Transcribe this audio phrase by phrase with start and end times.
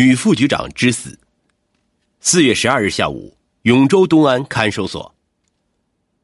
[0.00, 1.18] 女副局长之死。
[2.20, 5.12] 四月十二日下午，永州东安看守所。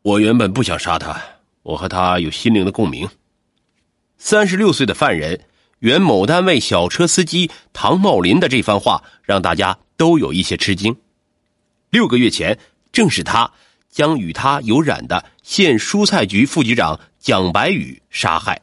[0.03, 1.21] 我原本不想杀他，
[1.64, 3.08] 我和他有心灵的共鸣。
[4.16, 5.40] 三十六岁的犯人，
[5.80, 10.95] 原某单位小车司机唐茂林的这番话，让大家都有一些吃惊。
[11.91, 12.56] 六个月前，
[12.93, 13.51] 正是他
[13.91, 18.62] 将与他有染的县蔬菜局副局长蒋白宇杀害，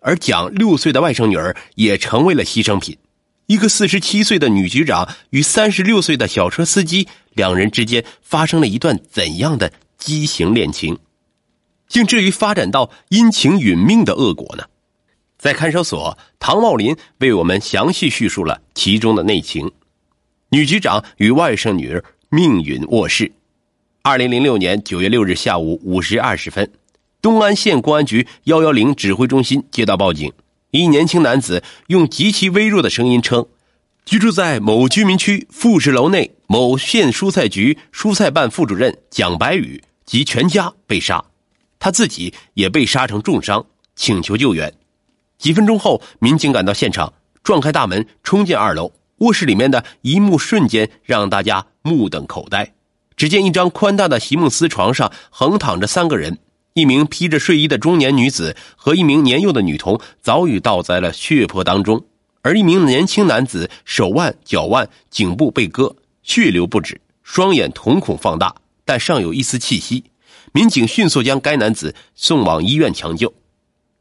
[0.00, 2.98] 而蒋六岁的外甥女儿也成为了牺牲品。
[3.46, 10.98] 一个四十七岁的女局长与三十六岁的小车司机，两人之间发生了一段怎样的畸形恋情，
[11.86, 14.64] 竟至于发展到阴晴殒命的恶果呢？
[15.36, 19.70] 在看守所，唐茂林为我们详细叙述了其中的内情。
[20.48, 23.30] 女局长与外甥女儿命运卧室。
[24.00, 26.70] 二零零六年九月六日下午五时二十分，
[27.20, 30.32] 东安县公安局幺幺零指挥中心接到报警。
[30.74, 33.46] 一年轻男子用极其微弱的声音称，
[34.04, 41.26] 居住在某居民区复式楼内某县蔬菜局蔬菜办副主任蒋白宇及全家被杀，
[41.78, 43.64] 他自己也被杀成重伤，
[43.94, 44.74] 请求救援。
[45.38, 47.12] 几分钟后，民警赶到现场，
[47.44, 52.72] 撞开大门，冲进二楼卧室里面的一幕，瞬间让大家目瞪口呆。
[53.16, 56.40] 只见一张宽大的席梦思床上横躺着三个人。
[56.74, 62.04] 一名披着睡衣的中年女子和一名年幼的女童早已倒在了血泊当中，
[62.42, 65.94] 而一名年轻男子手腕、脚腕、颈部被割，
[66.24, 68.52] 血流不止，双眼瞳孔放大，
[68.84, 70.02] 但尚有一丝气息。
[70.50, 73.32] 民警迅速将该男子送往医院抢救。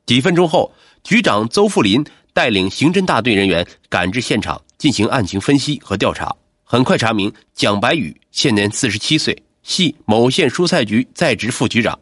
[0.07, 11.99] 几分钟后，局长邹富林带领刑侦大队人员赶至现场进行案情分析和调查，很快查明蒋白宇现年四十七岁，系某县蔬菜局在职副局长。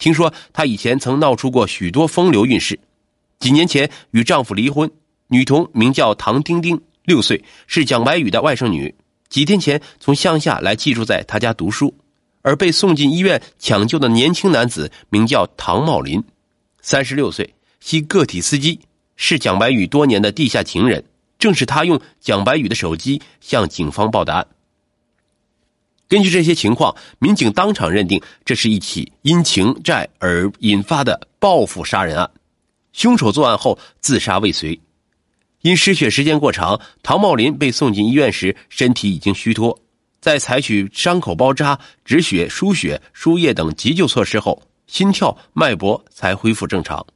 [0.00, 2.80] 听说她以前曾闹出过许多风流韵事，
[3.38, 4.90] 几年前与丈夫离婚，
[5.28, 8.92] 女童名叫唐丁丁，六岁，是蒋白宇的外甥女。
[9.28, 11.94] 几天前从乡下来寄住在他家读书，
[12.42, 16.24] 而被送进医院抢救的年轻男子名叫唐茂林，
[16.80, 18.80] 三十六岁，系个体司机，
[19.14, 21.04] 是蒋白宇多年的地下情人。
[21.38, 24.46] 正是他用蒋白宇的手机向警方报的案。
[26.10, 32.28] 根据这些情况，民警当场认定这是一起因情债而引发的报复杀人案。
[32.92, 34.80] 凶手作案后自杀未遂，
[35.60, 39.78] 因失血时间过长，唐茂林被送进医院时身体已经虚脱。
[40.20, 47.06] 在采取伤口包扎、止血、输血、输液等急救措施后，心跳、脉搏才恢复正常。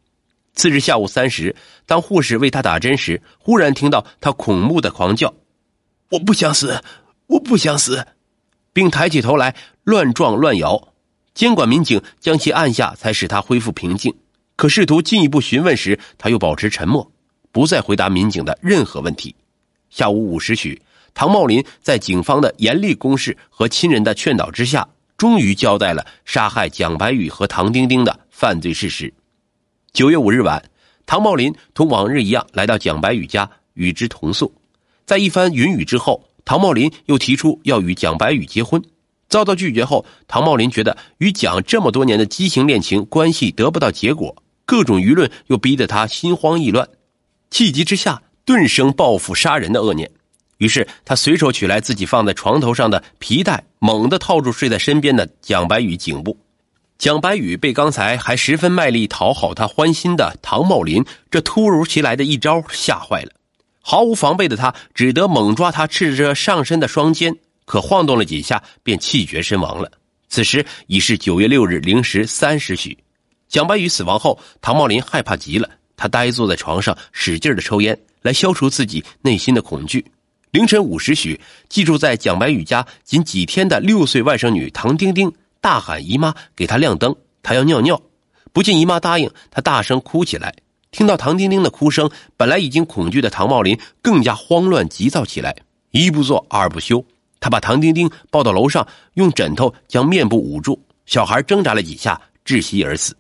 [0.54, 5.34] 次日下午三时，当护士为他打针时，忽然听到他恐怖的狂叫
[6.10, 6.81] ：“我不想死，
[7.27, 8.06] 我不想死。”
[8.74, 9.54] 并抬起头来
[9.84, 10.88] 乱撞乱摇，
[11.32, 14.14] 监管民警将其按下，才使他恢复平静。
[14.56, 17.10] 可试图进一步询问时，他又保持沉默，
[17.52, 19.34] 不再回答民警的任何问题。
[19.90, 20.82] 下午五时许，
[21.14, 24.86] 唐茂林在警方的严厉攻势和亲人的劝导之下，
[25.16, 29.12] 终于交代了杀害蒋白宇和唐丁丁的犯罪事实。
[29.92, 30.62] 九月五日晚，
[31.06, 34.52] 唐茂林同往日一样来到蒋白宇家与之同宿，
[35.06, 36.20] 在一番云雨之后。
[36.44, 38.82] 唐茂林又提出要与蒋白宇结婚，
[39.28, 46.88] 遭到拒绝后，唐茂林觉得与蒋这么多年的畸形恋情关系得不到结果，各种舆论又逼得他心慌意乱，
[47.50, 50.10] 气急之下顿生报复杀人的恶念。
[50.59, 56.38] 于是他随手取来自己放在床头上的皮带，猛地套住睡在身边的蒋白宇颈部。
[56.97, 63.33] 蒋白宇被刚才还十分卖力讨好他欢心的唐茂林这突如其来的一招吓坏了。
[63.87, 67.37] 毫无防备的他只得猛抓他赤着上身的双肩，
[67.67, 69.93] 可晃动了几下便气绝身亡了。
[70.31, 72.97] 此时已是九月六日零时三时许。
[73.47, 75.69] 蒋白宇死亡后，唐茂林害怕极了，
[75.99, 80.03] 他呆坐在床上使劲的抽烟，来消除自己内心的恐惧。
[80.51, 85.31] 凌晨五时许，寄住在蒋白宇家仅几天的六岁外甥女唐丁丁
[85.61, 88.01] 大喊姨妈，给她亮灯，她要尿尿，
[88.51, 90.55] 不见姨妈答应，她大声哭起来。
[90.94, 95.57] 听到唐丁丁的哭声，本来已经恐惧的唐茂林更加慌乱急躁起来，
[95.91, 97.04] 一不做二不休，
[97.41, 100.80] 他把唐丁丁抱到楼上，用枕头将面部捂住。
[101.04, 103.16] 小孩挣扎了几下，窒息而死。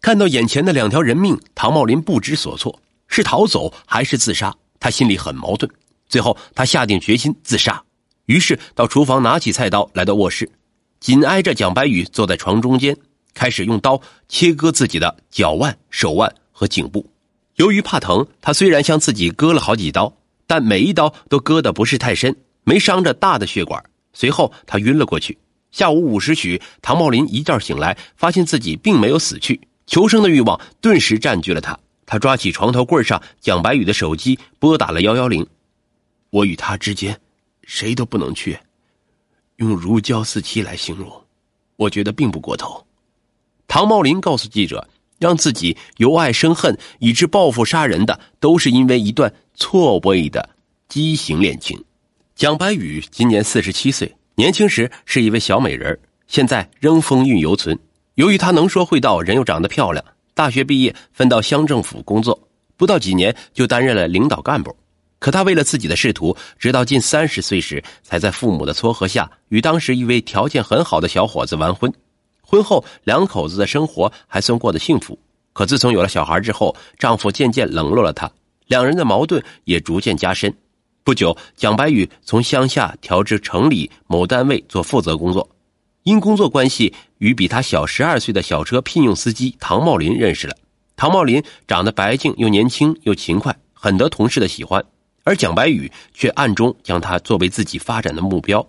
[0.00, 2.76] 看到眼前的两条人命，唐茂林不知所措，
[3.06, 4.52] 是逃走还是自杀？
[4.80, 5.70] 他心里很矛盾。
[6.08, 7.80] 最后，他下定决心自杀，
[8.24, 10.50] 于是到厨房拿起菜刀，来到卧室，
[10.98, 12.96] 紧挨着蒋白宇坐在床中间，
[13.32, 16.34] 开始用刀切割自己的脚腕、手腕。
[16.58, 17.04] 和颈部，
[17.56, 20.10] 由于怕疼，他虽然向自己割了好几刀，
[20.46, 23.84] 但每一刀都割得不是太深，没伤着大的血管。
[24.14, 25.36] 随后他晕了过去。
[25.70, 31.78] 下午五时许，唐茂林一觉醒来，发现自己并没有死去，求生的欲望顿时占据了他。
[32.06, 35.46] 他抓起床头柜上蒋白宇的手机，拨打了幺幺零。
[36.30, 37.20] 我与他之间，
[37.64, 38.58] 谁都不能去。
[39.56, 41.12] 用如胶似漆来形容，
[41.76, 42.86] 我觉得并不过头。
[43.68, 44.88] 唐茂林告诉记者，
[45.18, 50.48] 让自己由爱生恨，以致报复杀人的，都是因为一段错位的
[50.88, 51.82] 畸形恋情。
[52.34, 57.78] 蒋白羽今年四十七岁，年轻时是一位小美人现在仍风韵犹存。
[58.16, 60.04] 由于他能说会道，人又长得漂亮，
[60.34, 64.76] 大学毕业分到乡政府工作，不到几年就担任了领导干部。
[65.18, 71.90] 可他为了自己的仕途，直到近三十岁时，才在父母的撮合下，与当时一位条件很好的小伙子完婚。
[72.46, 75.18] 婚后，两口子的生活还算过得幸福。
[75.52, 78.30] 可自从有了小孩之后，丈夫渐渐冷落了她，
[78.68, 80.54] 两人的矛盾也逐渐加深。
[81.02, 85.48] 不久，蒋白羽从乡下调至城里某单位做负责工作，
[86.04, 90.56] 因工作关系，与比他小十二岁的小车聘用司机唐茂林认识了。
[90.94, 94.84] 唐茂林长得白净又年轻又勤快，很得同事的喜欢，
[95.24, 98.66] 而蒋白羽却暗中将他作为自己发展的目标。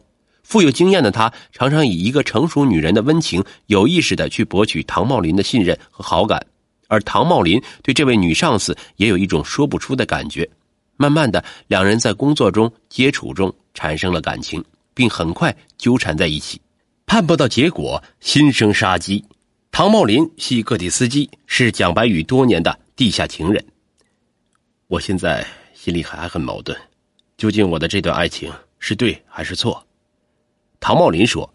[0.47, 6.41] 富有经验的他，常常以一个成熟女人的温情，有意识的去博取唐茂林的信任和好感，
[6.87, 10.49] 而唐茂林对这位女上司也有一种说不出的感觉。
[10.95, 14.63] 慢慢的，两人在工作中接触中产生了感情，
[14.93, 16.61] 并很快纠缠在一起。
[17.05, 19.25] 盼不到结果，心生杀机。
[19.69, 23.61] 唐茂林系个体司机，是蒋白羽多年的地下情人。
[24.87, 26.77] 我现在心里还很矛盾，
[27.35, 28.49] 究竟我的这段爱情
[28.79, 29.85] 是对还是错？
[30.79, 31.53] 唐茂林说：“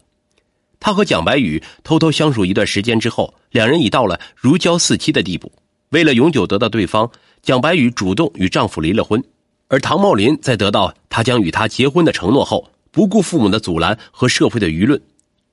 [0.79, 5.51] 他和蒋白羽偷偷相处一段时间之后，两人已到了如胶似漆的地步。
[5.89, 7.09] 为了永久得到对方，
[7.41, 9.23] 蒋白羽主动与丈夫离了婚。”
[9.69, 15.01] 而唐茂林在得到他将与她结婚的承诺后，不顾父母的阻拦和社会的舆论，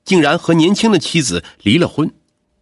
[0.05, 2.11] 竟然和年轻的妻子离了婚。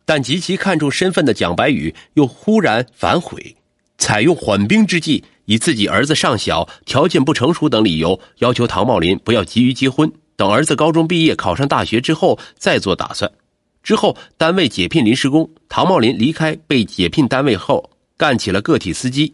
[0.05, 3.57] 但极其看重身份的蒋白羽又忽然反悔，
[3.97, 10.09] 采用缓兵之计，以自己儿子尚小、条件不成熟等理由，要求唐茂林不要急于结婚，
[10.39, 13.29] 等儿子高中毕业、考上大学之后再做打算。
[13.83, 19.33] 之后，单位解聘临时工，唐茂林离开被解聘单位后，干起了个体司机。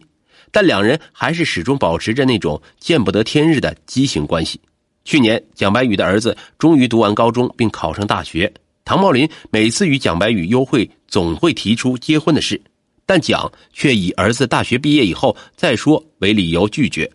[0.50, 4.60] 但两人还是始终保持着那种见不得天日的畸形关系。
[5.04, 8.52] 去年，蒋白羽的儿子终于读完高中并考上大学。
[8.84, 12.60] 唐茂林每次与蒋白羽幽会，总会提出结婚的事，
[13.06, 17.08] 但蒋却以儿子大学毕业以后再说为理由拒绝。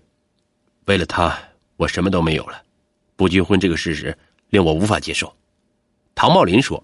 [0.86, 1.38] 为了他，
[1.76, 2.62] 我什么都没有了，
[3.21, 4.18] 不结婚这个事实
[4.50, 5.31] 令我无法接受。
[6.15, 6.83] 唐茂林说，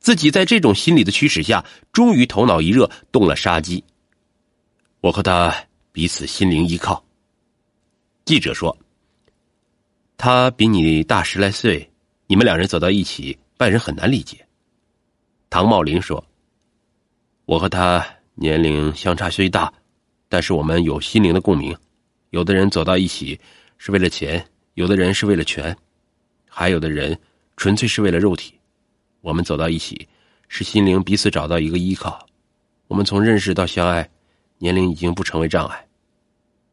[0.00, 3.84] 自己在这种心理的驱使下，终于头脑一热，动了杀机。
[5.00, 5.54] 我和他。
[5.92, 7.04] 彼此心灵依靠。
[8.24, 8.74] 记者说
[10.16, 11.90] ：“他比你大十来岁，
[12.28, 14.46] 你们两人走到一起，外人很难理解。”
[15.50, 16.24] 唐茂林说
[17.44, 18.06] ：“我和他
[18.36, 19.70] 年龄相差虽大，
[20.28, 21.76] 但是我们有心灵的共鸣。
[22.30, 23.38] 有的人走到一起
[23.76, 25.76] 是为了钱，有的人是为了权，
[26.48, 27.18] 还有的人
[27.56, 28.58] 纯粹是为了肉体。
[29.20, 30.08] 我们走到一起，
[30.48, 32.26] 是心灵彼此找到一个依靠。
[32.88, 34.08] 我们从认识到相爱。”
[34.62, 35.88] 年龄已经不成为障碍，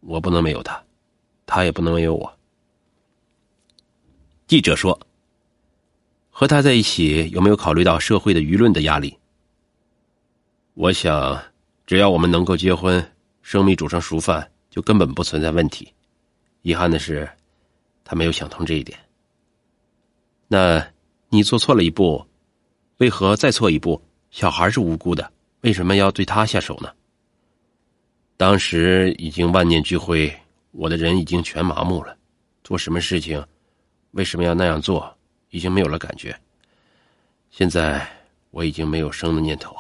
[0.01, 0.83] 我不能没有他，
[1.45, 2.37] 他也不能没有我。
[4.45, 4.99] 记者说
[6.29, 9.17] ：“和他在一起有没有考虑到社会的舆论的压力？”
[10.75, 11.41] 我想，
[11.85, 13.01] 只要我们能够结婚，
[13.41, 15.93] 生米煮成熟饭，就根本不存在问题。
[16.63, 17.25] 遗憾的是，
[18.09, 18.97] 他没有想通这一点。
[20.47, 20.81] 那
[21.27, 22.25] 你做错了一步，
[22.99, 24.01] 为何再错一步？
[24.31, 26.89] 小孩是无辜的，为什么要对他下手呢？
[28.37, 30.33] 当时已经万念俱灰，
[30.71, 32.17] 我的人已经全麻木了。
[32.63, 33.45] 做什么事情，
[34.11, 35.13] 为什么要那样做，
[35.49, 36.33] 已经没有了感觉。
[37.49, 38.07] 现在
[38.51, 39.75] 我已经没有生的念头。